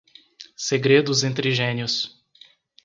[0.57, 2.19] Segredos entre gênios